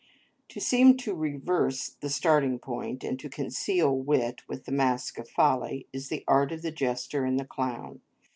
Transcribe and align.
To 0.49 0.59
seem 0.59 0.97
to 0.97 1.13
reverse 1.13 1.89
the 1.89 2.09
starting 2.09 2.57
point, 2.57 3.03
and 3.03 3.19
to 3.19 3.29
conceal 3.29 3.95
wit 3.95 4.41
with 4.47 4.65
the 4.65 4.71
mask 4.71 5.19
of 5.19 5.29
folly, 5.29 5.85
is 5.93 6.09
the 6.09 6.23
art 6.27 6.51
of 6.51 6.63
the 6.63 6.71
jester 6.71 7.23
and 7.23 7.39
the 7.39 7.45
clown. 7.45 8.01